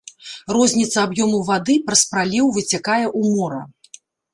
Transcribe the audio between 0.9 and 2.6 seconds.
аб'ёму вады праз праліў